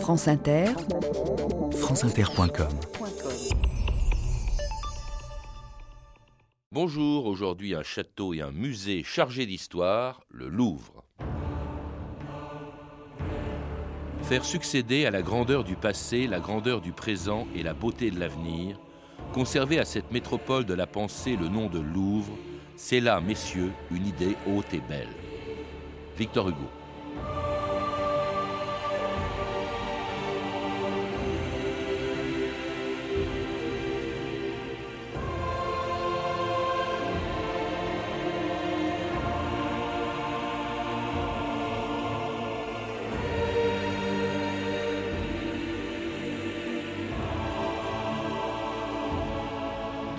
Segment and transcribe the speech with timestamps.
[0.00, 0.66] France Inter,
[1.72, 2.68] franceinter.com
[6.70, 11.04] Bonjour, aujourd'hui un château et un musée chargé d'histoire, le Louvre.
[14.22, 18.20] Faire succéder à la grandeur du passé, la grandeur du présent et la beauté de
[18.20, 18.78] l'avenir,
[19.32, 22.36] conserver à cette métropole de la pensée le nom de Louvre,
[22.76, 25.08] c'est là, messieurs, une idée haute et belle.
[26.16, 26.68] Victor Hugo.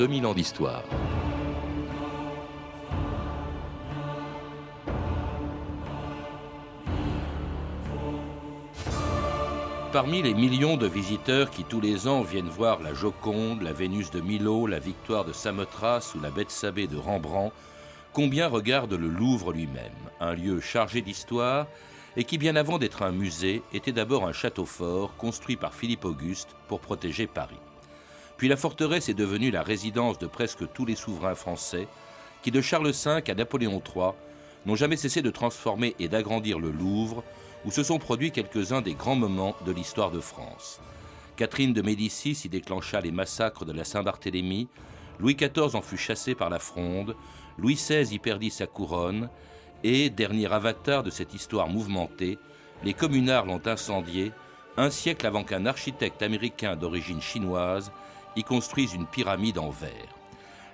[0.07, 0.83] 2000 ans d'histoire.
[9.91, 14.09] Parmi les millions de visiteurs qui tous les ans viennent voir la Joconde, la Vénus
[14.09, 17.53] de Milo, la Victoire de Samothrace ou la Bethsabée de Rembrandt,
[18.13, 21.67] combien regardent le Louvre lui-même, un lieu chargé d'histoire
[22.15, 26.05] et qui, bien avant d'être un musée, était d'abord un château fort construit par Philippe
[26.05, 27.59] Auguste pour protéger Paris.
[28.37, 31.87] Puis la forteresse est devenue la résidence de presque tous les souverains français
[32.43, 34.11] qui, de Charles V à Napoléon III,
[34.65, 37.23] n'ont jamais cessé de transformer et d'agrandir le Louvre,
[37.65, 40.79] où se sont produits quelques-uns des grands moments de l'histoire de France.
[41.35, 44.67] Catherine de Médicis y déclencha les massacres de la Saint-Barthélemy,
[45.19, 47.15] Louis XIV en fut chassé par la Fronde,
[47.57, 49.29] Louis XVI y perdit sa couronne,
[49.83, 52.37] et, dernier avatar de cette histoire mouvementée,
[52.83, 54.31] les communards l'ont incendié
[54.75, 57.91] un siècle avant qu'un architecte américain d'origine chinoise
[58.43, 60.15] construisent une pyramide en verre.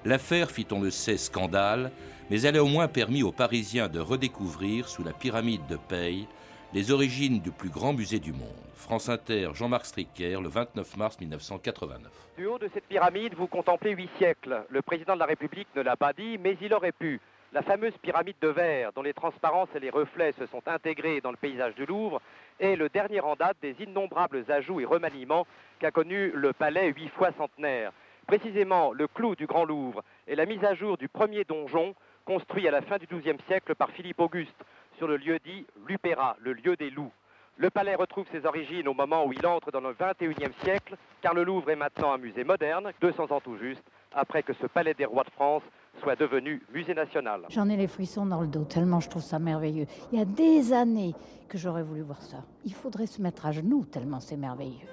[0.06, 1.92] L'affaire fit, on le sait, scandale,
[2.30, 6.28] mais elle a au moins permis aux Parisiens de redécouvrir, sous la pyramide de Paye,
[6.74, 8.50] les origines du plus grand musée du monde.
[8.76, 12.12] France Inter, Jean-Marc Stricker, le 29 mars 1989.
[12.38, 14.66] Du haut de cette pyramide, vous contemplez huit siècles.
[14.70, 17.22] Le président de la République ne l'a pas dit, mais il aurait pu.
[17.54, 21.30] La fameuse pyramide de verre, dont les transparences et les reflets se sont intégrés dans
[21.30, 22.20] le paysage du Louvre,
[22.60, 25.46] est le dernier en date des innombrables ajouts et remaniements
[25.78, 27.92] qu'a connu le palais huit fois centenaire.
[28.26, 31.94] Précisément, le clou du Grand Louvre est la mise à jour du premier donjon
[32.26, 34.66] construit à la fin du XIIe siècle par Philippe Auguste
[34.98, 37.14] sur le lieu dit Lupéra, le lieu des loups.
[37.58, 41.36] Le palais retrouve ses origines au moment où il entre dans le XXIe siècle, car
[41.36, 44.96] le Louvre est maintenant un musée moderne, 200 ans tout juste, après que ce palais
[44.96, 45.62] des rois de France
[46.02, 47.42] soit devenu musée national.
[47.50, 49.86] J'en ai les frissons dans le dos, tellement je trouve ça merveilleux.
[50.12, 51.14] Il y a des années
[51.48, 52.38] que j'aurais voulu voir ça.
[52.66, 54.88] Il faudrait se mettre à genoux, tellement c'est merveilleux.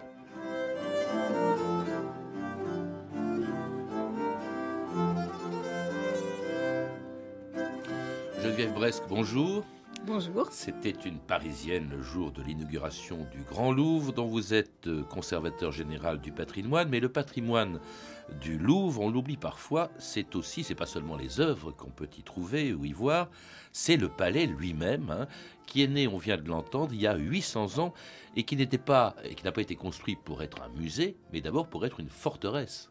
[8.42, 9.64] Geneviève Bresque, bonjour.
[10.06, 10.48] Bonjour.
[10.50, 15.72] C'était une Parisienne le jour de l'inauguration du Grand Louvre, dont vous êtes euh, conservateur
[15.72, 16.88] général du patrimoine.
[16.88, 17.80] Mais le patrimoine
[18.40, 22.22] du Louvre, on l'oublie parfois, c'est aussi, c'est pas seulement les œuvres qu'on peut y
[22.22, 23.28] trouver ou y voir,
[23.72, 25.26] c'est le palais lui-même, hein,
[25.66, 27.92] qui est né, on vient de l'entendre, il y a 800 ans
[28.36, 31.42] et qui n'était pas, et qui n'a pas été construit pour être un musée, mais
[31.42, 32.90] d'abord pour être une forteresse.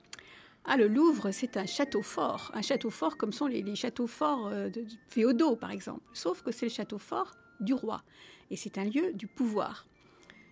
[0.65, 2.51] Ah, le Louvre, c'est un château fort.
[2.53, 6.01] Un château fort comme sont les, châteaux forts euh, de, féodaux, par exemple.
[6.13, 8.03] Sauf que c'est le château fort du roi.
[8.51, 9.85] Et c'est un lieu du pouvoir.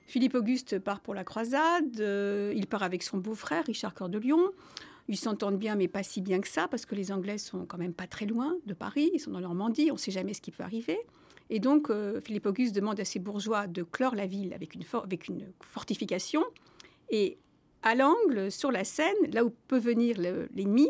[0.07, 1.99] Philippe Auguste part pour la croisade.
[1.99, 4.51] Euh, il part avec son beau-frère, Richard Cœur de Lion.
[5.09, 7.77] Ils s'entendent bien, mais pas si bien que ça, parce que les Anglais sont quand
[7.77, 9.09] même pas très loin de Paris.
[9.13, 9.89] Ils sont dans Normandie.
[9.91, 10.97] On ne sait jamais ce qui peut arriver.
[11.49, 14.83] Et donc, euh, Philippe Auguste demande à ses bourgeois de clore la ville avec une,
[15.03, 16.43] avec une fortification.
[17.09, 17.37] Et
[17.83, 20.89] à l'angle, sur la Seine, là où peut venir l'ennemi,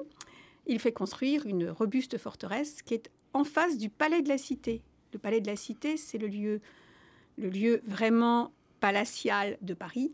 [0.66, 4.82] il fait construire une robuste forteresse qui est en face du palais de la Cité.
[5.14, 6.62] Le palais de la Cité, c'est le lieu,
[7.38, 10.12] le lieu vraiment palatial de Paris,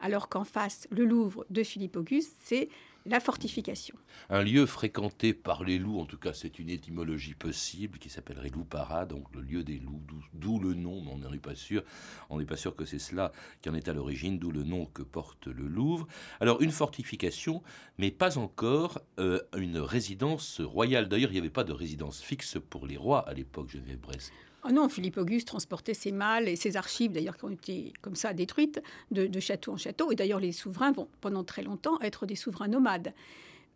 [0.00, 2.68] alors qu'en face, le Louvre de Philippe Auguste, c'est
[3.06, 3.96] la fortification.
[4.30, 8.48] Un lieu fréquenté par les loups, en tout cas c'est une étymologie possible qui s'appellerait
[8.48, 11.82] Loupara, donc le lieu des loups, d'où le nom, on n'en est pas sûr.
[12.30, 14.86] On n'est pas sûr que c'est cela qui en est à l'origine, d'où le nom
[14.86, 16.06] que porte le Louvre.
[16.40, 17.62] Alors une fortification,
[17.98, 21.08] mais pas encore euh, une résidence royale.
[21.08, 24.32] D'ailleurs, il n'y avait pas de résidence fixe pour les rois à l'époque, Geneviève Brest.
[24.66, 28.16] Oh non, Philippe Auguste transportait ses malles et ses archives, d'ailleurs, qui ont été comme
[28.16, 30.10] ça détruites de, château en château.
[30.10, 33.12] Et d'ailleurs, les souverains vont pendant très longtemps être des souverains nomades.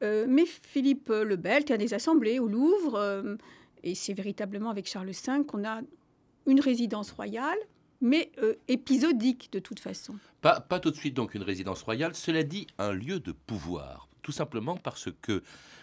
[0.03, 2.95] Euh, mais Philippe le Bel tient des assemblées au Louvre.
[2.95, 3.37] Euh,
[3.83, 5.81] et c'est véritablement avec Charles V qu'on a
[6.47, 7.59] une résidence royale,
[8.01, 10.15] mais euh, épisodique de toute façon.
[10.41, 14.33] Pas tout de suite donc une résidence royale, cela dit un lieu de pouvoir tout
[14.33, 15.43] simplement parce que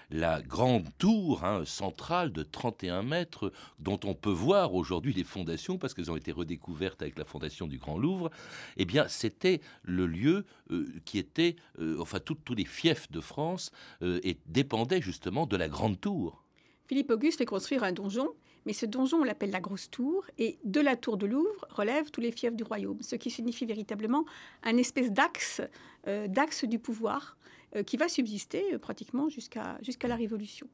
[0.09, 5.77] la grande tour hein, centrale de 31 mètres, dont on peut voir aujourd'hui les fondations,
[5.77, 8.29] parce qu'elles ont été redécouvertes avec la fondation du Grand Louvre,
[8.77, 13.71] eh bien, c'était le lieu euh, qui était, euh, enfin, tous les fiefs de France
[14.01, 16.43] euh, et dépendaient justement de la grande tour.
[16.87, 18.29] Philippe Auguste fait construire un donjon,
[18.65, 22.11] mais ce donjon, on l'appelle la Grosse Tour, et de la tour de Louvre relèvent
[22.11, 24.25] tous les fiefs du royaume, ce qui signifie véritablement
[24.63, 25.61] un espèce d'axe,
[26.05, 27.37] d'axe du pouvoir
[27.83, 29.77] qui va subsister euh, pratiquement jusqu'à
[30.07, 30.67] la Révolution.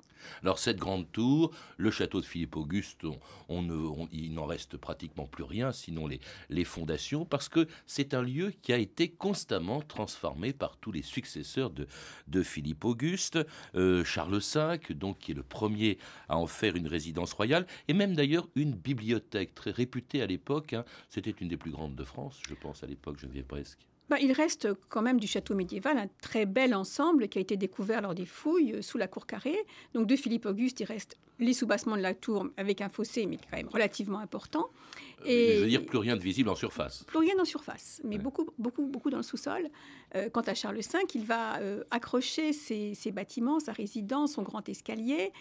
[0.43, 3.05] Alors cette grande tour, le château de Philippe Auguste,
[4.11, 6.19] il n'en reste pratiquement plus rien, sinon les,
[6.49, 11.01] les fondations, parce que c'est un lieu qui a été constamment transformé par tous les
[11.01, 11.87] successeurs de,
[12.27, 13.39] de Philippe Auguste,
[13.75, 15.97] euh, Charles V, donc qui est le premier
[16.29, 20.73] à en faire une résidence royale, et même d'ailleurs une bibliothèque très réputée à l'époque.
[20.73, 20.85] Hein.
[21.09, 23.79] C'était une des plus grandes de France, je pense à l'époque, je viens presque.
[24.11, 27.55] Bah, il reste quand même du château médiéval un très bel ensemble qui a été
[27.55, 29.57] découvert lors des fouilles euh, sous la cour carrée.
[29.93, 33.37] Donc de Philippe Auguste, il reste les soubassements de la tour avec un fossé, mais
[33.37, 34.69] quand même relativement important.
[35.21, 37.05] Euh, Et je veux dire plus rien de visible en surface.
[37.05, 39.69] Plus rien en surface, mais beaucoup, beaucoup, beaucoup dans le sous-sol.
[40.15, 41.59] Euh, quant à Charles V, il va
[41.89, 45.31] accrocher ses, bâtiments, sa résidence, son grand escalier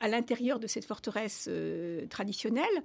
[0.00, 1.48] à l'intérieur de cette forteresse
[2.10, 2.82] traditionnelle.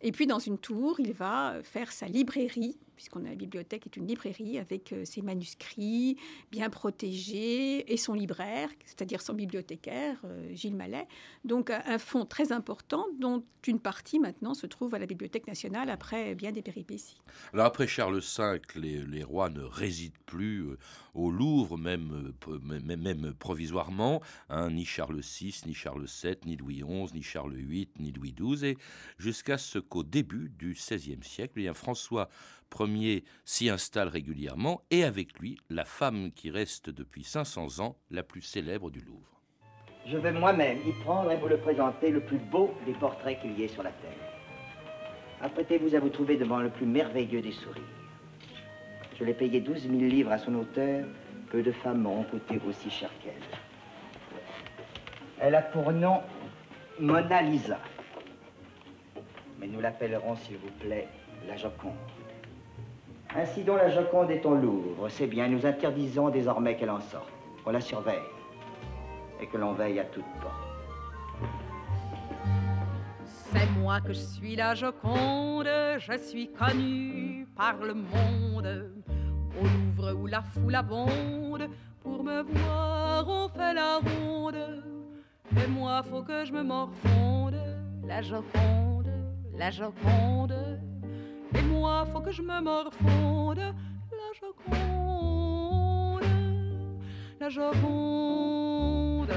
[0.00, 3.96] Et puis dans une tour, il va faire sa librairie, puisqu'on a la bibliothèque est
[3.96, 6.16] une librairie avec euh, ses manuscrits
[6.50, 11.06] bien protégés et son libraire, c'est-à-dire son bibliothécaire, euh, Gilles Mallet.
[11.44, 15.90] Donc un fonds très important dont une partie maintenant se trouve à la Bibliothèque nationale
[15.90, 17.20] après bien des péripéties.
[17.52, 20.78] Alors après Charles V, les, rois ne résident plus euh,
[21.14, 26.82] au Louvre, même, même, même provisoirement, hein, ni Charles VI, ni Charles VII, ni Louis
[26.82, 28.78] XI, ni Charles VIII, ni Louis XII, et
[29.18, 32.28] jusqu'à ce qu'au début du XVIe siècle, eh François
[32.80, 38.22] Ier s'y installe régulièrement, et avec lui la femme qui reste depuis 500 ans la
[38.22, 39.40] plus célèbre du Louvre.
[40.06, 43.58] Je vais moi-même y prendre et vous le présenter le plus beau des portraits qu'il
[43.58, 44.32] y ait sur la terre.
[45.40, 47.82] Apprêtez-vous à vous trouver devant le plus merveilleux des sourires.
[49.18, 51.06] Je l'ai payé 12 000 livres à son auteur.
[51.50, 53.34] Peu de femmes m'auront coûté aussi cher qu'elle.
[55.38, 56.20] Elle a pour nom
[56.98, 57.78] Mona Lisa.
[59.60, 61.08] Mais nous l'appellerons, s'il vous plaît,
[61.46, 61.92] la Joconde.
[63.34, 65.08] Ainsi donc la Joconde est au Louvre.
[65.08, 67.32] C'est bien, nous interdisons désormais qu'elle en sorte.
[67.64, 68.28] On la surveille.
[69.40, 70.54] Et que l'on veille à toute porte.
[73.24, 75.68] C'est moi que je suis la Joconde,
[75.98, 78.90] je suis connue par le monde.
[79.60, 81.68] Au Louvre où la foule abonde,
[82.02, 84.56] pour me voir on fait la ronde.
[85.56, 87.56] Et moi faut que je me morfonde,
[88.06, 89.10] la Joconde,
[89.56, 90.71] la Joconde.
[91.54, 93.58] Et moi, faut que je me morfonde.
[93.58, 96.22] La Joconde,
[97.40, 99.32] la Joconde.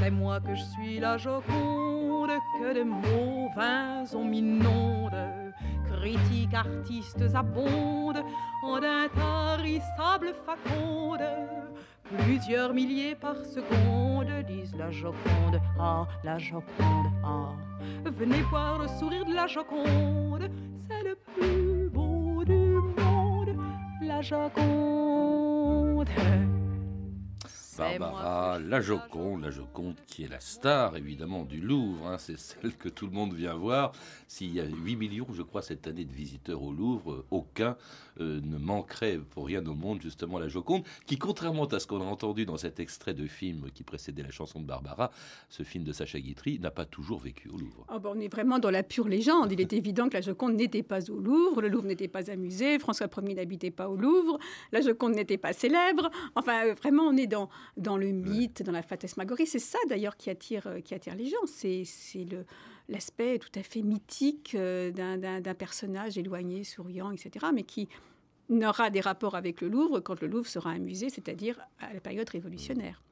[0.00, 5.12] C'est moi que je suis la Joconde, que de mauvais on m'inonde.
[5.90, 8.24] Critiques, artistes abondent
[8.62, 11.22] en d'intarissables facondes.
[12.24, 17.52] Plusieurs milliers par seconde disent la Joconde, ah, la Joconde, ah.
[18.04, 20.50] Venez voir le sourire de la Joconde,
[20.86, 23.56] c'est le plus beau du monde,
[24.02, 26.08] la Joconde.
[27.76, 32.18] Barbara, la Joconde, la Joconde qui est la star évidemment du Louvre, hein.
[32.18, 33.92] c'est celle que tout le monde vient voir.
[34.28, 37.76] S'il y a 8 millions, je crois, cette année de visiteurs au Louvre, aucun
[38.20, 42.00] euh, ne manquerait pour rien au monde justement la Joconde, qui contrairement à ce qu'on
[42.00, 45.10] a entendu dans cet extrait de film qui précédait la chanson de Barbara,
[45.48, 47.84] ce film de Sacha Guitry n'a pas toujours vécu au Louvre.
[47.88, 49.50] Ah on est vraiment dans la pure légende.
[49.52, 52.78] Il est évident que la Joconde n'était pas au Louvre, le Louvre n'était pas amusé,
[52.78, 54.38] François Ier n'habitait pas au Louvre,
[54.72, 56.10] la Joconde n'était pas célèbre.
[56.34, 59.46] Enfin, euh, vraiment, on est dans dans le mythe, dans la fantasmagorie.
[59.46, 61.46] C'est ça d'ailleurs qui attire, euh, qui attire les gens.
[61.46, 61.84] C'est
[62.88, 67.88] l'aspect tout à fait mythique euh, d'un personnage éloigné, souriant, etc., mais qui
[68.48, 72.00] n'aura des rapports avec le Louvre quand le Louvre sera un musée, c'est-à-dire à la
[72.00, 73.03] période révolutionnaire.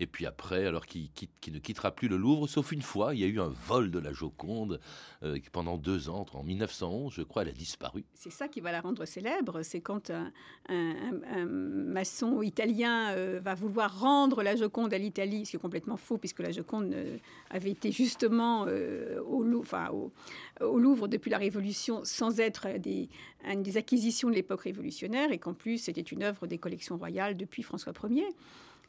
[0.00, 1.10] Et puis après, alors qui,
[1.50, 3.98] ne quittera plus le Louvre, sauf une fois, il y a eu un vol de
[3.98, 4.80] la Joconde
[5.24, 8.04] euh, qui pendant deux ans, en 1911, je crois, elle a disparu.
[8.14, 10.30] C'est ça qui va la rendre célèbre, c'est quand un,
[11.48, 16.16] maçon italien euh, va vouloir rendre la Joconde à l'Italie, ce qui est complètement faux,
[16.16, 17.16] puisque la Joconde euh,
[17.50, 18.66] avait été justement
[19.26, 22.68] au, Louvre, depuis la Révolution sans être
[23.44, 27.36] une des acquisitions de l'époque révolutionnaire, et qu'en plus c'était une œuvre des collections royales
[27.36, 28.28] depuis François Ier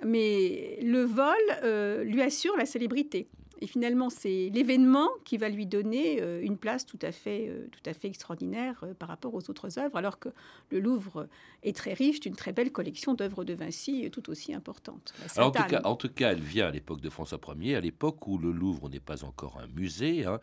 [0.05, 3.27] mais le vol euh, lui assure la célébrité.
[3.61, 7.67] Et finalement, c'est l'événement qui va lui donner euh, une place tout à fait, euh,
[7.71, 10.29] tout à fait extraordinaire euh, par rapport aux autres œuvres, alors que
[10.71, 11.27] le Louvre
[11.63, 15.13] est très riche d'une très belle collection d'œuvres de Vinci tout aussi importante.
[15.37, 18.27] en, tout cas, en tout cas, elle vient à l'époque de François Ier, à l'époque
[18.27, 20.25] où le Louvre n'est pas encore un musée.
[20.25, 20.39] Hein.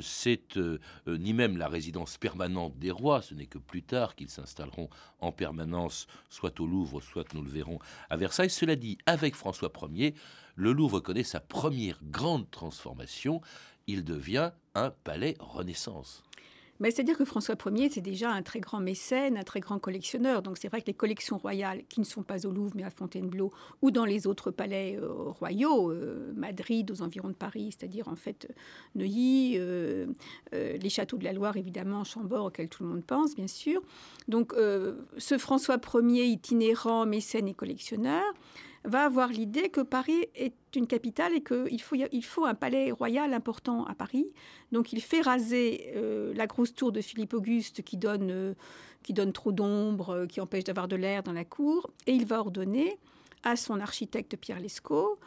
[0.00, 0.56] c'est
[1.06, 3.22] ni même la résidence permanente des rois.
[3.22, 7.50] Ce n'est que plus tard qu'ils s'installeront en permanence, soit au Louvre, soit nous le
[7.50, 8.50] verrons à Versailles.
[8.50, 10.14] Cela dit, avec François Ier,
[10.60, 13.40] le Louvre connaît sa première grande transformation.
[13.86, 16.22] Il devient un palais Renaissance.
[16.80, 20.42] Mais c'est-à-dire que François Ier, c'est déjà un très grand mécène, un très grand collectionneur.
[20.42, 22.90] Donc c'est vrai que les collections royales, qui ne sont pas au Louvre, mais à
[22.90, 28.08] Fontainebleau, ou dans les autres palais euh, royaux, euh, Madrid, aux environs de Paris, c'est-à-dire
[28.08, 28.46] en fait
[28.94, 30.06] Neuilly, euh,
[30.52, 33.80] les châteaux de la Loire, évidemment, Chambord, auquel tout le monde pense, bien sûr.
[34.28, 38.24] Donc ce François Ier, itinérant, mécène et collectionneur,
[38.84, 42.90] va avoir l'idée que Paris est une capitale et qu'il faut, il faut un palais
[42.90, 44.32] royal important à Paris.
[44.72, 48.54] Donc il fait raser euh, la grosse tour de Philippe Auguste qui donne, euh,
[49.02, 51.90] qui donne trop d'ombre, euh, qui empêche d'avoir de l'air dans la cour.
[52.06, 52.98] Et il va ordonner
[53.42, 55.18] à son architecte Pierre Lescaut,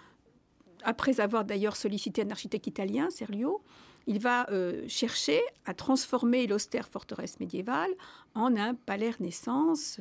[0.84, 3.62] après avoir d'ailleurs sollicité un architecte italien, Serlio,
[4.06, 4.46] il va
[4.90, 7.90] chercher à transformer l'austère forteresse médiévale
[8.36, 9.98] en un palais Renaissance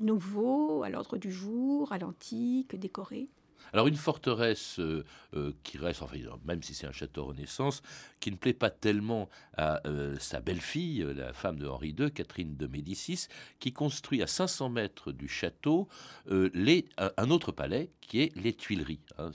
[0.00, 3.28] nouveau, à l'ordre du jour, à l'antique, décoré.
[3.72, 7.82] Alors une forteresse euh, euh, qui reste, enfin, même si c'est un château Renaissance,
[8.18, 12.56] qui ne plaît pas tellement à euh, sa belle-fille, la femme de Henri II, Catherine
[12.56, 15.88] de Médicis, qui construit à 500 mètres du château
[16.28, 19.00] un autre palais qui est les Tuileries.
[19.18, 19.30] Hein.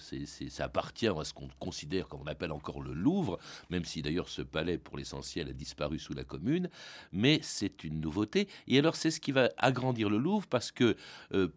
[0.50, 3.40] ça appartient à ce qu'on considère, comme on appelle encore le Louvre,
[3.70, 6.70] même si d'ailleurs ce palais, pour l'essentiel, a disparu sous la Commune,
[7.12, 8.48] mais c'est une nouveauté.
[8.68, 10.96] Et alors c'est ce qui va agrandir le Louvre parce que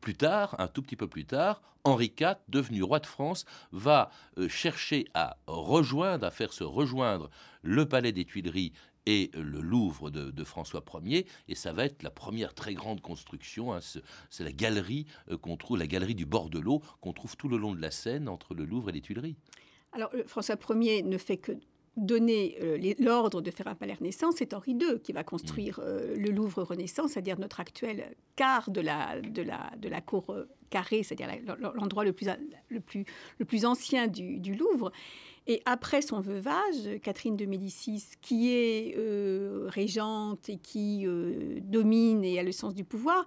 [0.00, 4.10] plus tard, un tout petit peu plus tard, Henri IV, devenu roi de France, va
[4.38, 7.30] euh, chercher à rejoindre, à faire se rejoindre
[7.62, 8.72] le palais des Tuileries
[9.06, 13.72] et le Louvre de, François Ier, et ça va être la première très grande construction.
[13.72, 13.80] Hein,
[14.28, 17.48] c'est la galerie euh, qu'on trouve, la galerie du bord de l'eau qu'on trouve tout
[17.48, 19.36] le long de la Seine entre le Louvre et les Tuileries.
[19.92, 21.52] Alors euh, François Ier ne fait que
[21.98, 22.58] donner
[22.98, 26.14] l'ordre de faire un palais Renaissance, c'est Henri II qui va construire mm.
[26.14, 30.34] le Louvre Renaissance, c'est-à-dire notre actuel quart de la, de la, de la cour
[30.68, 31.28] carré, c'est-à-dire
[31.74, 32.28] l'endroit le plus,
[32.68, 33.04] le, plus,
[33.38, 34.92] le plus ancien du, Louvre.
[35.46, 42.24] Et après son veuvage, Catherine de Médicis, qui est euh, régente et qui euh, domine
[42.24, 43.24] et a le sens du pouvoir,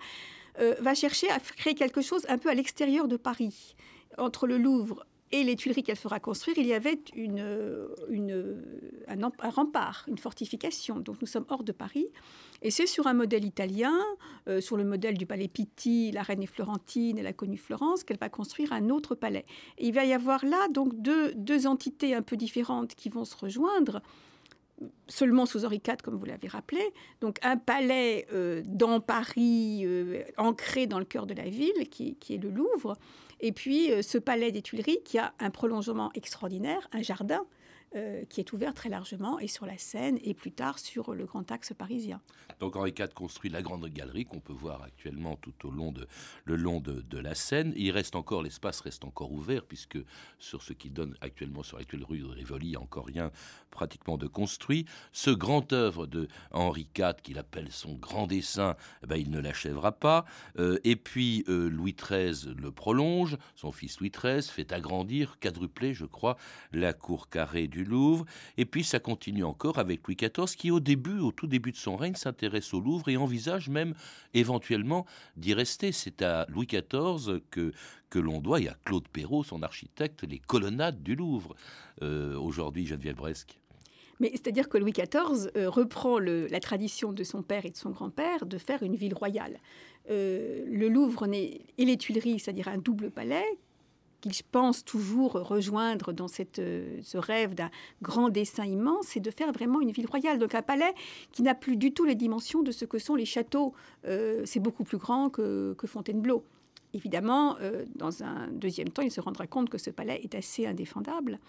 [0.60, 3.76] euh, va chercher à créer quelque chose un peu à l'extérieur de Paris,
[4.18, 7.40] entre le Louvre et les Tuileries qu'elle fera construire, il y avait une,
[9.08, 11.00] un, rempart, une fortification.
[11.00, 12.08] Donc nous sommes hors de Paris.
[12.62, 13.98] Et c'est sur un modèle italien,
[14.48, 18.04] euh, sur le modèle du palais Pitti, la reine est florentine, elle a connu Florence,
[18.04, 19.46] qu'elle va construire un autre palais.
[19.80, 24.02] Il va y avoir là donc deux, entités un peu différentes qui vont se rejoindre
[25.08, 26.82] seulement sous Henri IV, comme vous l'avez rappelé.
[27.22, 32.18] Donc un palais euh, dans Paris, euh, ancré dans le cœur de la ville, qui
[32.30, 32.98] est le Louvre.
[33.42, 37.46] Et puis ce palais des Tuileries, qui a un prolongement extraordinaire, un jardin
[37.96, 41.26] euh, qui est ouvert très largement et sur la Seine et plus tard sur le
[41.26, 42.22] grand axe parisien.
[42.62, 46.08] Donc Henri IV construit la grande galerie qu'on peut voir actuellement tout au long de
[46.46, 47.74] le long de, la Seine.
[47.76, 49.98] Il reste encore l'espace reste encore ouvert puisque
[50.40, 53.32] sur ce qui donne actuellement sur l'actuelle rue de Rivoli, il n'y a encore rien
[53.72, 54.86] pratiquement de construit.
[55.12, 59.40] Ce grand œuvre de Henri IV qu'il appelle son grand dessin, eh ben, il ne
[59.40, 60.26] l'achèvera pas.
[60.60, 63.38] Euh, et puis euh, Louis XIII le prolonge.
[63.56, 66.38] Son fils Louis XIII fait agrandir, quadrupler, je crois,
[66.72, 68.26] la cour carrée du Louvre.
[68.58, 71.78] Et puis ça continue encore avec Louis XIV qui au début, au tout début de
[71.78, 73.94] son règne, s'intéresse au Louvre et envisage même
[74.34, 75.06] éventuellement
[75.38, 75.92] d'y rester.
[75.92, 77.72] C'est à Louis XIV que,
[78.10, 81.56] que l'on doit, et à Claude Perrault, son architecte, les colonnades du Louvre.
[82.02, 83.58] Euh, aujourd'hui, Geneviève Bresque.
[84.20, 87.90] Mais c'est-à-dire que Louis XIV euh, reprend la tradition de son père et de son
[87.90, 89.60] grand-père de faire une ville royale.
[90.12, 93.46] Euh, le Louvre et les Tuileries, c'est-à-dire un double palais,
[94.22, 96.28] qu'il pense toujours rejoindre dans
[96.60, 97.70] euh, ce rêve d'un
[98.02, 100.38] grand dessin immense, c'est de faire vraiment une ville royale.
[100.38, 100.94] Donc un palais
[101.32, 103.74] qui n'a plus du tout les dimensions de ce que sont les châteaux.
[104.06, 106.44] Euh, c'est beaucoup plus grand que, Fontainebleau.
[106.94, 110.66] Évidemment, euh, dans un deuxième temps, il se rendra compte que ce palais est assez
[110.66, 111.40] indéfendable.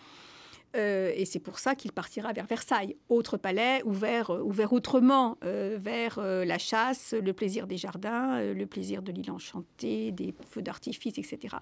[0.75, 5.37] Euh, et c'est pour ça qu'il partira vers Versailles, autre palais ouvert, euh, ouvert autrement,
[5.45, 10.63] euh, vers la chasse, le plaisir des jardins, le plaisir de l'île enchantée, des feux
[10.63, 11.57] d'artifice, etc.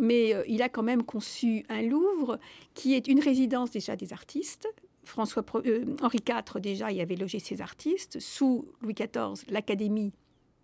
[0.00, 2.38] Mais il a quand même conçu un Louvre
[2.74, 4.68] qui est une résidence déjà des artistes.
[5.04, 5.44] François,
[6.00, 8.18] Henri IV déjà y avait logé ses artistes.
[8.20, 10.12] Sous Louis XIV, l'Académie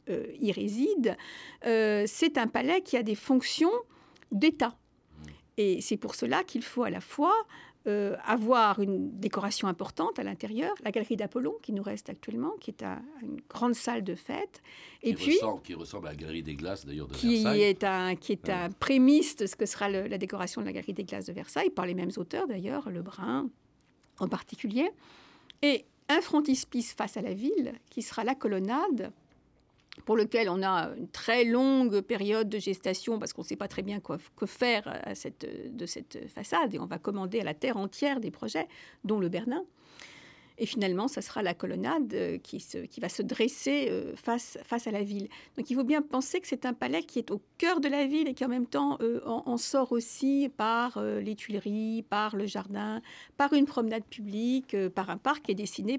[0.08, 1.16] y réside.
[1.62, 3.72] c'est un palais qui a des fonctions
[4.32, 4.76] d'État.
[5.56, 7.34] Et c'est pour cela qu'il faut à la fois
[7.86, 12.70] euh, avoir une décoration importante à l'intérieur, la galerie d'Apollon qui nous reste actuellement, qui
[12.70, 12.82] est
[13.22, 14.62] une grande salle de fête,
[15.02, 17.62] et qui puis ressemble, qui ressemble à la galerie des glaces d'ailleurs de qui Versailles,
[17.62, 20.92] est un qui est un prémisse de ce que sera la décoration de la galerie
[20.92, 23.48] des glaces de Versailles par les mêmes auteurs d'ailleurs, Lebrun
[24.18, 24.90] en particulier,
[25.62, 29.12] et un frontispice face à la ville qui sera la colonnade
[30.04, 33.68] pour lequel on a une très longue période de gestation parce qu'on ne sait pas
[33.68, 35.02] très bien quoi, que faire
[35.70, 38.68] de cette façade et on va commander à la terre entière des projets,
[39.04, 39.64] dont le Bernin.
[40.60, 42.62] Et finalement, ça sera la colonnade euh, qui,
[43.00, 45.28] va se dresser euh, face, face à la ville.
[45.56, 48.06] Donc il faut bien penser que c'est un palais qui est au cœur de la
[48.06, 52.44] ville et qui en même temps euh, en, sort aussi par les Tuileries, par le
[52.44, 53.00] jardin,
[53.38, 55.98] par une promenade publique, par un parc qui est dessiné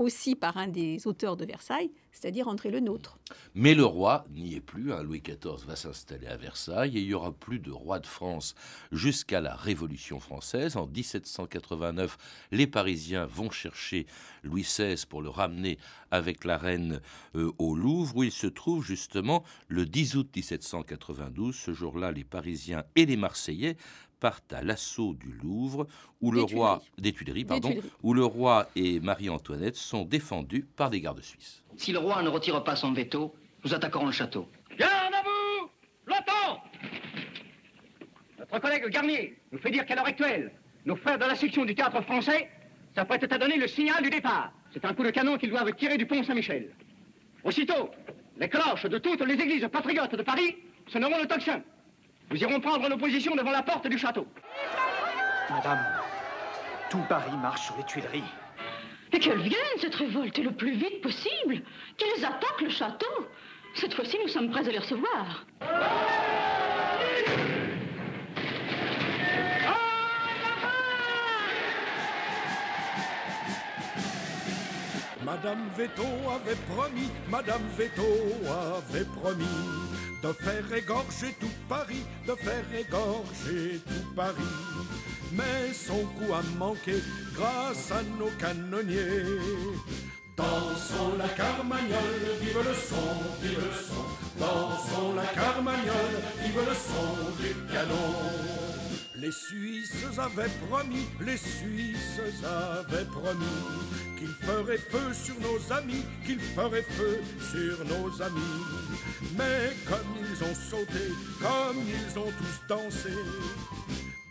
[0.00, 3.18] aussi par un des auteurs de Versailles, c'est-à-dire André le Nôtre.
[3.54, 4.94] Mais le roi n'y est plus.
[4.94, 5.02] Hein.
[5.02, 8.54] Louis XIV va s'installer à Versailles et il y aura plus de roi de France
[8.92, 10.78] jusqu'à la Révolution française.
[10.78, 12.16] En 1789,
[12.50, 14.06] les Parisiens vont chercher
[14.42, 15.78] Louis XVI pour le ramener
[16.10, 17.02] avec la reine
[17.36, 21.54] euh, au Louvre, où il se trouve justement le 10 août 1792.
[21.54, 23.76] Ce jour-là, les Parisiens et les Marseillais
[24.20, 25.86] partent à l'assaut du Louvre,
[26.20, 31.00] où le roi des Tuileries, pardon, où le roi et Marie-Antoinette sont défendus par des
[31.00, 31.64] gardes suisses.
[31.76, 33.34] Si le roi ne retire pas son veto,
[33.64, 34.46] nous attaquerons le château.
[34.78, 35.70] Garde à vous
[36.06, 36.62] L'OTAN
[38.38, 40.52] Notre collègue Garnier nous fait dire qu'à l'heure actuelle,
[40.84, 42.48] nos frères de la section du théâtre français
[42.94, 44.52] s'apprêtent à donner le signal du départ.
[44.72, 46.70] C'est un coup de canon qu'ils doivent tirer du pont Saint-Michel.
[47.44, 47.90] Aussitôt,
[48.38, 50.56] les cloches de toutes les églises patriotes de Paris
[50.88, 51.62] sonneront le tocsin.
[52.30, 54.24] Nous irons prendre nos positions devant la porte du château.
[55.50, 55.84] Madame,
[56.88, 58.22] tout Paris marche sur les Tuileries.
[59.12, 61.62] Et qu'elle vienne, cette révolte, le plus vite possible.
[61.96, 63.28] Qu'ils attaquent le château.
[63.74, 65.44] Cette fois-ci, nous sommes prêts à les recevoir.
[75.24, 78.02] Madame Veto avait promis, Madame Veto
[78.48, 84.56] avait promis de faire égorger tout Paris, de faire égorger tout Paris.
[85.32, 86.94] Mais son coup a manqué
[87.34, 89.40] grâce à nos canonniers.
[90.36, 94.04] Dansons la carmagnole, vive le son, vive le son.
[94.38, 98.69] Dansons la carmagnole, vive le son du canon.
[99.20, 103.44] Les Suisses avaient promis, les Suisses avaient promis
[104.18, 107.20] qu'ils feraient feu sur nos amis, qu'ils feraient feu
[107.52, 108.40] sur nos amis.
[109.36, 113.10] Mais comme ils ont sauté, comme ils ont tous dansé,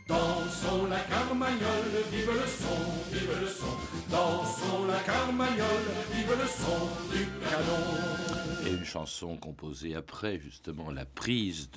[0.08, 3.78] Dansons la carmagnole, vive le son, vive le son.
[4.10, 8.38] Dansons la carmagnole, vive le son du canon.
[8.79, 11.69] Une chanson composée après justement la prise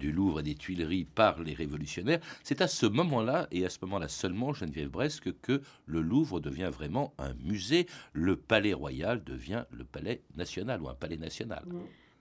[0.00, 2.18] du Louvre et des Tuileries par les révolutionnaires.
[2.42, 6.70] C'est à ce moment-là, et à ce moment-là seulement, Geneviève Bresque, que le Louvre devient
[6.72, 7.86] vraiment un musée.
[8.12, 11.62] Le palais royal devient le palais national ou un palais national.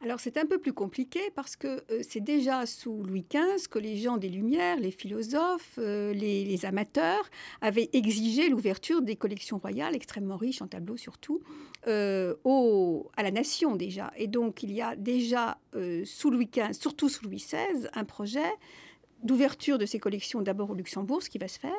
[0.01, 3.79] Alors c'est un peu plus compliqué parce que euh, c'est déjà sous Louis XV que
[3.79, 9.95] les gens des Lumières, les philosophes, euh, les, amateurs avaient exigé l'ouverture des collections royales
[9.95, 11.41] extrêmement riches en tableaux surtout
[11.87, 12.33] euh,
[13.17, 14.11] à la nation déjà.
[14.15, 15.57] Et donc il y a déjà
[16.05, 18.49] sous Louis XV, surtout sous Louis XVI, un projet
[19.23, 21.71] d'ouverture de ces collections d'abord au Luxembourg, ce qui va se faire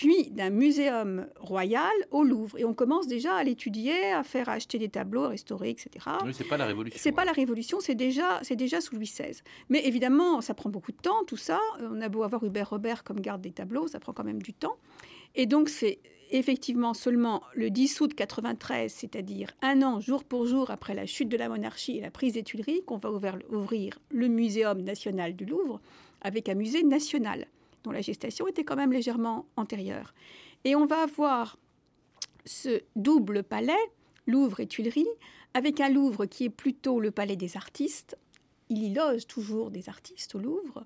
[0.00, 2.58] puis d'un muséum royal au Louvre.
[2.58, 5.90] Et on commence déjà à l'étudier, à faire acheter des tableaux, à restaurer, etc.
[6.24, 6.98] Oui, c'est pas la Révolution.
[6.98, 9.42] C'est pas la Révolution, c'est déjà, c'est déjà sous Louis XVI.
[9.68, 11.60] Mais évidemment, ça prend beaucoup de temps, tout ça.
[11.82, 14.54] On a beau avoir Hubert Robert comme garde des tableaux, ça prend quand même du
[14.54, 14.78] temps.
[15.34, 15.98] Et donc, c'est
[16.30, 21.28] effectivement seulement le 10 août 93, c'est-à-dire un an jour pour jour après la chute
[21.28, 25.44] de la monarchie et la prise des Tuileries, qu'on va ouvrir le Muséum national du
[25.44, 25.78] Louvre
[26.22, 27.46] avec un musée national
[27.84, 30.14] dont la gestation était quand même légèrement antérieure.
[30.64, 31.58] Et on va avoir
[32.44, 33.72] ce double palais,
[34.26, 35.08] Louvre et Tuileries,
[35.54, 38.16] avec un Louvre qui est plutôt le palais des artistes.
[38.68, 40.84] Il y loge toujours des artistes au Louvre.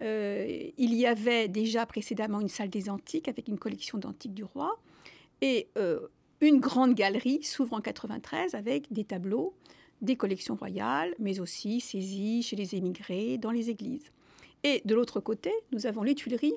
[0.00, 4.44] Euh, il y avait déjà précédemment une salle des antiques avec une collection d'antiques du
[4.44, 4.78] roi.
[5.42, 6.00] Et euh,
[6.40, 9.54] une grande galerie s'ouvre en 93 avec des tableaux,
[10.02, 14.10] des collections royales, mais aussi saisies chez les émigrés, dans les églises.
[14.66, 16.56] Et de l'autre côté, nous avons les Tuileries,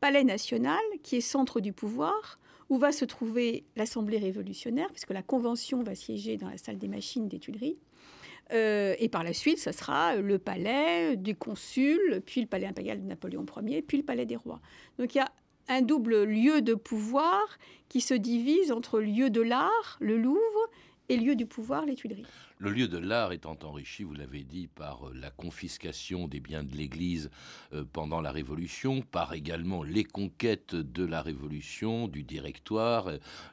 [0.00, 5.22] palais national, qui est centre du pouvoir, où va se trouver l'Assemblée révolutionnaire, puisque la
[5.22, 7.78] Convention va siéger dans la salle des machines des Tuileries.
[8.52, 13.00] Euh, et par la suite, ce sera le palais du consul, puis le palais impérial
[13.00, 14.60] de Napoléon Ier, puis le palais des rois.
[14.98, 15.30] Donc il y a
[15.68, 17.56] un double lieu de pouvoir
[17.88, 20.63] qui se divise entre lieu de l'art, le Louvre,
[21.08, 22.26] et lieu du pouvoir, les Tuileries.
[22.58, 26.62] Le lieu de l'art étant enrichi, vous l'avez dit, par euh, la confiscation des biens
[26.62, 27.30] de l'Église
[27.72, 33.08] euh, pendant la Révolution, par également les conquêtes de la Révolution, du directoire,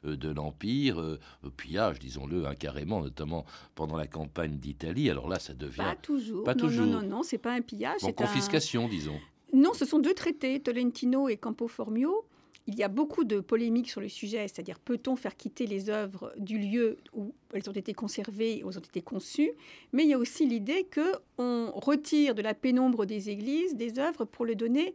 [0.05, 1.17] euh, de l'Empire,
[1.57, 5.09] pillage, disons-le, hein, carrément, notamment pendant la campagne d'Italie.
[5.09, 5.77] Alors là, ça devient...
[5.77, 6.43] Pas toujours.
[6.43, 6.85] Pas non, toujours.
[6.85, 8.01] non, non, non, c'est pas un pillage.
[8.01, 9.19] Bon, confiscation, disons.
[9.53, 12.25] Non, ce sont deux traités, Tolentino et Campo Formio.
[12.67, 16.33] Il y a beaucoup de polémiques sur le sujet, c'est-à-dire peut-on faire quitter les œuvres
[16.37, 19.51] du lieu où elles ont été conservées, où elles ont été conçues,
[19.93, 23.99] mais il y a aussi l'idée que on retire de la pénombre des églises des
[23.99, 24.93] œuvres pour les donner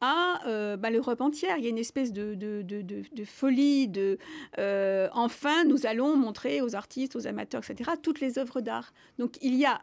[0.00, 1.56] à euh, bah, l'Europe entière.
[1.58, 4.18] Il y a une espèce de folie, de
[4.58, 8.92] euh, enfin nous allons montrer aux artistes, aux amateurs, etc., toutes les œuvres d'art.
[9.18, 9.80] Donc il y a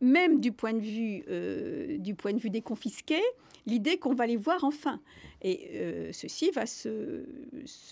[0.00, 3.22] même du point de vue, euh, du point de vue des confisqués,
[3.66, 5.00] l'idée qu'on va les voir enfin.
[5.42, 7.24] Et euh, ceci va se,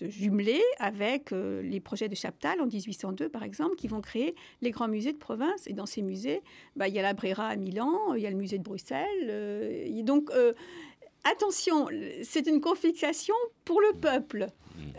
[0.01, 4.71] jumeler avec euh, les projets de Chaptal en 1802, par exemple, qui vont créer les
[4.71, 5.67] grands musées de province.
[5.67, 6.41] Et dans ces musées,
[6.75, 10.03] bah, il y a la Brera à Milan, il y a le musée de Bruxelles.
[10.03, 10.29] donc,
[11.31, 11.87] attention,
[12.23, 13.35] c'est une confiscation
[13.65, 14.47] pour le peuple.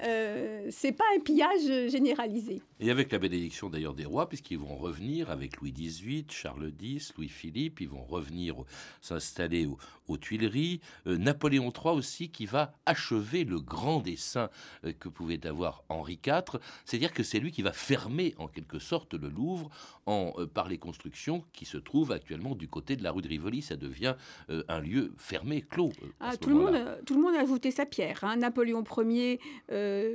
[0.02, 2.60] Euh, c'est pas un pillage généralisé.
[2.80, 7.12] Et avec la bénédiction d'ailleurs des rois, puisqu'ils vont revenir avec Louis XVIII, Charles X,
[7.16, 8.54] Louis-Philippe, ils vont revenir
[9.00, 9.66] s'installer
[10.06, 10.80] aux, Tuileries.
[11.06, 14.48] Euh, Napoléon III aussi qui va achever le grand dessin
[14.84, 16.60] euh, que pouvait avoir Henri IV.
[16.86, 19.68] C'est-à-dire que c'est lui qui va fermer en quelque sorte le Louvre
[20.06, 23.28] en, euh, par les constructions qui se trouvent actuellement du côté de la rue de
[23.28, 23.60] Rivoli.
[23.60, 24.14] Ça devient
[24.48, 25.92] un lieu fermé, clos.
[26.20, 26.76] Ah, tout, le monde,
[27.06, 28.24] tout le monde a ajouté sa pierre.
[28.24, 28.36] Hein.
[28.36, 29.38] Napoléon Ier,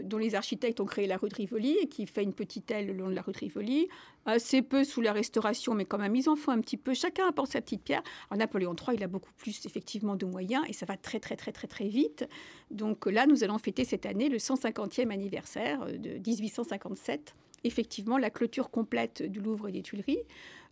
[0.03, 2.87] dont les architectes ont créé la rue de Rivoli et qui fait une petite aile
[2.87, 3.87] le long de la rue de Rivoli,
[4.25, 6.93] assez peu sous la Restauration, mais quand même, ils en font un petit peu.
[6.93, 8.03] Chacun apporte sa petite pierre.
[8.29, 11.35] Alors, Napoléon III, il a beaucoup plus effectivement de moyens et ça va très très
[11.35, 12.27] très très très vite.
[12.69, 18.69] Donc là, nous allons fêter cette année le 150e anniversaire de 1857 effectivement la clôture
[18.69, 20.19] complète du Louvre et des Tuileries.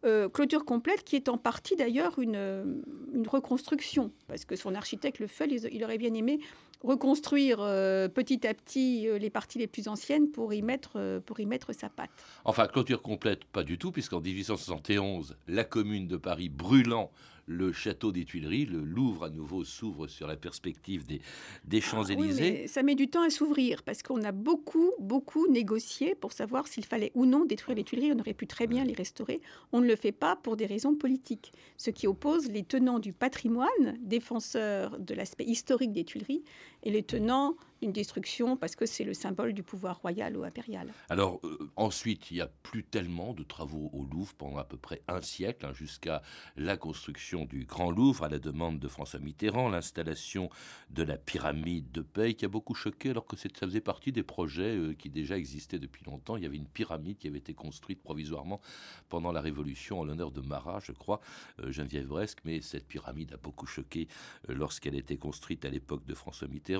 [0.04, 2.84] Euh, clôture complète qui est en partie d'ailleurs une,
[3.14, 6.40] une, reconstruction, parce que son architecte le fait, il aurait bien aimé
[6.84, 11.20] reconstruire euh, petit à petit euh, les parties les plus anciennes pour y mettre, euh,
[11.20, 12.10] pour y mettre sa patte.
[12.46, 17.12] Enfin, clôture complète, pas du tout, puisqu'en 1871, la commune de Paris brûlant
[17.52, 21.22] le château des Tuileries, le Louvre à nouveau s'ouvre sur la perspective des,
[21.66, 22.68] des ah Champs-Élysées.
[22.68, 26.86] ça met du temps à s'ouvrir parce qu'on a beaucoup, beaucoup négocié pour savoir s'il
[26.86, 28.14] fallait ou non détruire les Tuileries.
[28.14, 29.42] On aurait pu très bien les restaurer.
[29.72, 33.14] On ne le fait pas pour des raisons politiques, ce qui oppose les tenants du
[33.14, 36.44] patrimoine, défenseurs de l'aspect historique des Tuileries,
[36.84, 40.94] et les tenants une destruction parce que c'est le symbole du pouvoir royal ou impérial.
[41.10, 44.78] Alors euh, ensuite, il n'y a plus tellement de travaux au Louvre pendant à peu
[44.78, 46.22] près un siècle, hein, jusqu'à
[46.56, 50.50] la construction du Grand Louvre à la demande de François Mitterrand, l'installation
[50.92, 54.24] de la pyramide de Paye qui a beaucoup choqué alors que ça faisait partie des
[54.24, 56.38] projets euh, qui déjà existaient depuis longtemps.
[56.38, 58.62] Il y avait une pyramide qui avait été construite provisoirement
[59.10, 61.20] pendant la Révolution en l'honneur de Marat, je crois,
[61.60, 64.08] euh, Geneviève Bresque, mais cette pyramide a beaucoup choqué
[64.48, 66.71] lorsqu'elle a été construite à l'époque de François Mitterrand.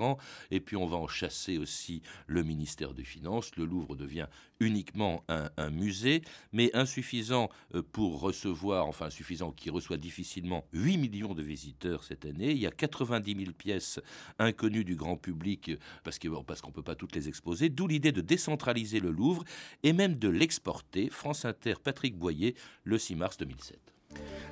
[0.52, 3.56] Et puis on va en chasser aussi le ministère des Finances.
[3.58, 4.28] Le Louvre devient
[4.60, 6.22] uniquement un, musée,
[6.54, 12.26] mais insuffisant euh, pour recevoir, enfin insuffisant, qui reçoit difficilement 8 millions de visiteurs cette
[12.26, 12.52] année.
[12.52, 14.00] Il y a 90 000 pièces
[14.38, 15.72] inconnues du grand public
[16.04, 19.12] parce qu'on parce qu'on ne peut pas toutes les exposer, d'où l'idée de décentraliser le
[19.12, 19.44] Louvre
[19.84, 21.10] et même de l'exporter.
[21.10, 23.91] France Inter, Patrick Boyer, le 6 mars 2007.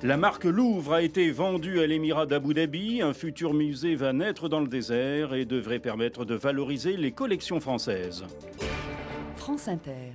[0.02, 3.02] La marque Louvre a été vendue à l'émirat d'Abu Dhabi.
[3.02, 7.60] Un futur musée va naître dans le désert et devrait permettre de valoriser les collections
[7.60, 8.24] françaises.
[9.36, 10.12] France Inter.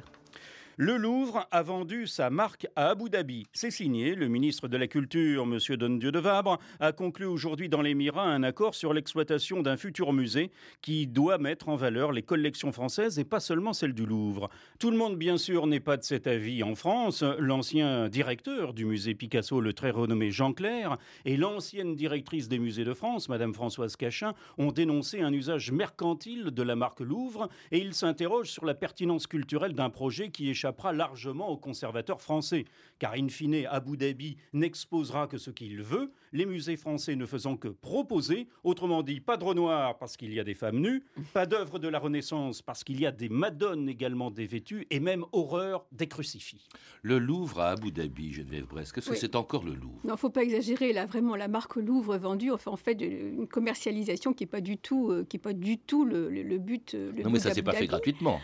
[0.78, 3.48] Le Louvre a vendu sa marque à Abu Dhabi.
[3.54, 4.14] C'est signé.
[4.14, 5.58] Le ministre de la Culture, M.
[5.78, 10.52] Don-Dieu de Vabre, a conclu aujourd'hui dans l'Émirat un accord sur l'exploitation d'un futur musée
[10.82, 14.50] qui doit mettre en valeur les collections françaises et pas seulement celles du Louvre.
[14.78, 17.24] Tout le monde, bien sûr, n'est pas de cet avis en France.
[17.40, 22.84] L'ancien directeur du musée Picasso, le très renommé Jean Clair, et l'ancienne directrice des musées
[22.84, 27.78] de France, Mme Françoise Cachin, ont dénoncé un usage mercantile de la marque Louvre et
[27.78, 32.66] ils s'interrogent sur la pertinence culturelle d'un projet qui échappe échappera largement aux conservateurs français,
[32.98, 37.56] car in fine, Abu Dhabi n'exposera que ce qu'il veut, les musées français ne faisant
[37.56, 41.46] que proposer, autrement dit, pas de Renoir parce qu'il y a des femmes nues, pas
[41.46, 45.86] d'œuvres de la Renaissance parce qu'il y a des madones également dévêtues, et même horreur
[45.92, 46.68] des crucifix.
[47.04, 50.00] Le Louvre à Abu Dhabi, Geneviève Bresque, est-ce que c'est encore le Louvre?
[50.04, 54.34] Non, faut pas exagérer, là, vraiment, la marque Louvre vendue, enfin, en fait, une commercialisation
[54.34, 56.96] qui n'est pas du tout, euh, qui est pas du tout le, but.
[56.96, 58.40] non, mais ça s'est pas fait gratuitement.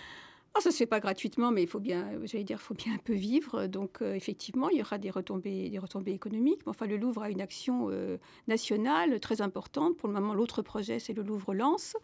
[0.53, 2.97] Oh, ça se fait pas gratuitement, mais il faut bien, j'allais dire, faut bien un
[2.97, 3.67] peu vivre.
[3.67, 6.59] Donc, euh, effectivement, il y aura des retombées, des retombées économiques.
[6.65, 8.17] Mais enfin, le Louvre a une action euh,
[8.49, 9.95] nationale très importante.
[9.95, 11.95] Pour le moment, l'autre projet, c'est le Louvre Lance,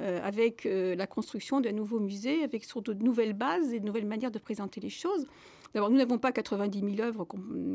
[0.00, 4.06] euh, avec la construction d'un nouveau musée, avec surtout de nouvelles bases et de nouvelles
[4.06, 5.26] manières de présenter les choses.
[5.74, 7.26] D'abord, nous n'avons pas 90 000 œuvres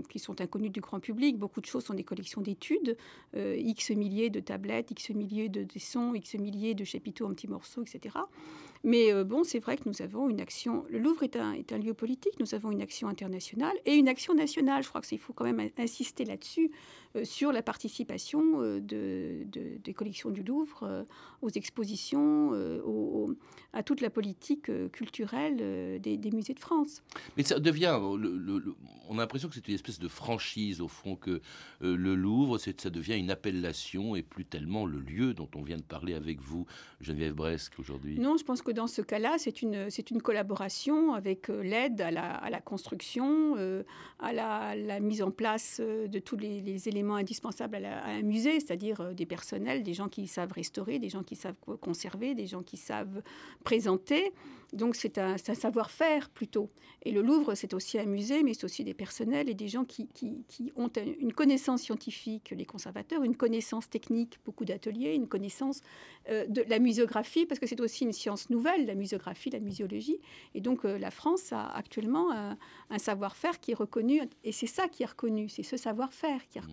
[0.09, 1.37] qui sont inconnues du grand public.
[1.37, 2.97] Beaucoup de choses sont des collections d'études,
[3.35, 7.83] X milliers de tablettes, X milliers de dessins, X milliers de chapiteaux en petits morceaux,
[7.83, 8.15] etc.
[8.83, 10.85] Mais euh, bon, c'est vrai que nous avons une action.
[10.89, 12.39] Le Louvre est un, est un, lieu politique.
[12.39, 14.83] Nous avons une action internationale et une action nationale.
[14.83, 16.71] Je crois qu'il faut quand même insister là-dessus,
[17.15, 19.45] euh, sur la participation euh, de,
[19.83, 21.05] des collections du Louvre
[21.41, 22.53] aux expositions,
[23.73, 27.03] à toute la politique culturelle des, musées de France.
[27.37, 27.97] Mais ça devient.
[27.99, 31.41] on a l'impression que c'est une espèce de franchise, au fond, que
[31.81, 35.83] le Louvre, ça devient une appellation et plus tellement le lieu dont on vient de
[35.83, 36.65] parler avec vous,
[36.99, 38.19] Geneviève Bresque, aujourd'hui.
[38.19, 42.11] Non, je pense que dans ce cas-là, c'est une, une collaboration avec euh, l'aide à
[42.11, 43.83] la, à la construction, euh,
[44.19, 49.13] à la, mise en place euh, de tous les, éléments indispensables à, un musée, c'est-à-dire
[49.13, 52.77] des personnels, des gens qui savent restaurer, des gens qui savent conserver, des gens qui
[52.77, 53.21] savent
[53.63, 54.31] présenter.
[54.73, 56.69] Donc c'est un, savoir-faire plutôt.
[57.03, 59.83] Et le Louvre, c'est aussi un musée, mais c'est aussi des personnels et des gens
[59.83, 65.27] qui, qui, qui, ont une connaissance scientifique, les conservateurs, une connaissance technique, beaucoup d'ateliers, une
[65.27, 65.81] connaissance
[66.29, 70.19] de la muséographie, parce que c'est aussi une science nouvelle, la muséographie, la muséologie.
[70.55, 72.57] Et donc euh, la France a actuellement un,
[72.89, 76.57] un savoir-faire qui est reconnu, et c'est ça qui est reconnu, c'est ce savoir-faire qui
[76.57, 76.65] est mmh.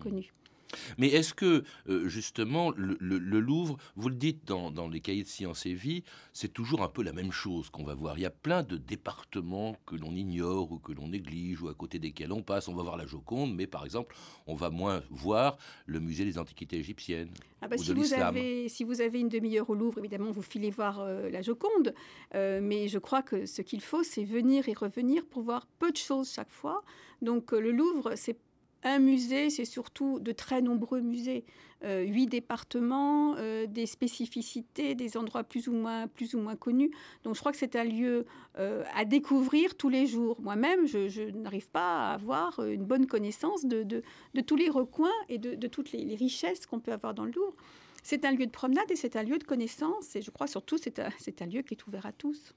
[0.97, 2.97] Mais est-ce que, euh, justement, le,
[3.39, 6.03] Louvre, vous le dites dans, les cahiers de sciences et vie,
[6.33, 8.17] c'est toujours un peu la même chose qu'on va voir.
[8.17, 11.73] Il y a plein de départements que l'on ignore ou que l'on néglige ou à
[11.73, 12.67] côté desquels on passe.
[12.67, 14.15] On va voir la Joconde, mais par exemple,
[14.47, 17.31] on va moins voir le musée des antiquités égyptiennes.
[17.61, 20.69] Ah bah, si, vous avez, si vous avez une demi-heure au Louvre, évidemment, vous filez
[20.69, 21.93] voir euh, la Joconde.
[22.35, 25.91] Euh, mais je crois que ce qu'il faut, c'est venir et revenir pour voir peu
[25.91, 26.83] de choses chaque fois.
[27.21, 28.37] Donc le Louvre, c'est
[28.83, 31.43] un musée, c'est surtout de très nombreux musées,
[31.83, 36.91] euh, huit départements, euh, des spécificités, des endroits plus ou moins, plus ou moins connus.
[37.23, 38.25] Donc je crois que c'est un lieu
[38.57, 40.39] euh, à découvrir tous les jours.
[40.41, 44.03] Moi-même, je, n'arrive pas à avoir une bonne connaissance de,
[44.45, 47.55] tous les recoins et de, toutes les, richesses qu'on peut avoir dans le Louvre.
[48.03, 50.15] C'est un lieu de promenade et c'est un lieu de connaissance.
[50.15, 51.09] Et je crois surtout c'est un,
[51.41, 52.53] un lieu qui est ouvert à tous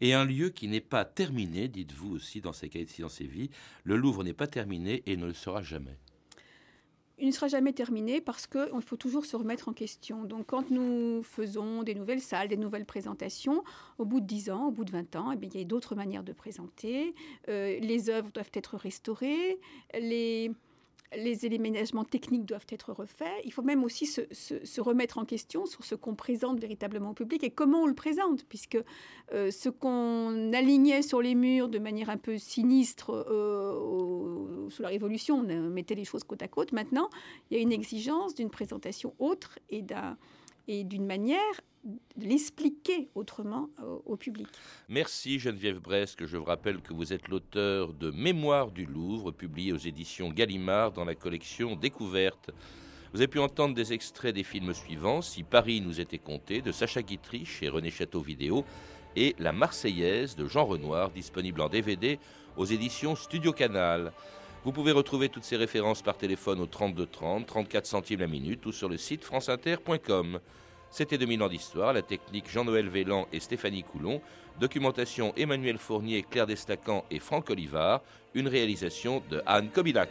[0.00, 3.26] et un lieu qui n'est pas terminé, dites-vous aussi dans ces cahiers de sciences et
[3.26, 3.50] vie.
[3.84, 5.98] Le Louvre n'est pas terminé et ne le sera jamais.
[7.18, 10.24] Il ne sera jamais terminé parce qu'il faut toujours se remettre en question.
[10.24, 13.64] Donc, quand nous faisons des nouvelles salles, des nouvelles présentations,
[13.96, 15.64] au bout de 10 ans, au bout de 20 ans, eh bien, il y a
[15.64, 17.14] d'autres manières de présenter.
[17.48, 19.58] Euh, les œuvres doivent être restaurées.
[21.16, 23.42] Les éléments techniques doivent être refaits.
[23.44, 27.42] Il faut même aussi se, remettre en question sur ce qu'on présente véritablement au public
[27.44, 28.78] et comment on le présente, puisque
[29.32, 34.88] euh, ce qu'on alignait sur les murs de manière un peu sinistre euh, sous la
[34.88, 36.72] Révolution, on mettait les choses côte à côte.
[36.72, 37.08] Maintenant,
[37.50, 39.82] il y a une exigence d'une présentation autre et
[40.68, 41.40] d'une manière
[42.16, 43.68] l'expliquer autrement
[44.06, 44.48] au, public.
[44.88, 46.26] Merci Geneviève Bresque.
[46.26, 50.92] Je vous rappelle que vous êtes l'auteur de Mémoire du Louvre, publié aux éditions Gallimard
[50.92, 52.50] dans la collection Découverte.
[53.12, 56.72] Vous avez pu entendre des extraits des films suivants Si Paris nous était compté de
[56.72, 58.64] Sacha Guitry chez René Château Vidéo
[59.14, 62.18] et La Marseillaise de Jean Renoir, disponible en DVD
[62.56, 64.12] aux éditions Studio Canal.
[64.66, 68.66] Vous pouvez retrouver toutes ces références par téléphone au 32 30, 34 centimes la minute
[68.66, 70.40] ou sur le site franceinter.com.
[70.90, 74.20] C'était 2000 ans d'histoire, la technique Jean-Noël Vélan et Stéphanie Coulon,
[74.58, 78.02] documentation Emmanuel Fournier, Claire Destacan et Franck Olivard,
[78.34, 80.10] une réalisation de Anne Kobilac.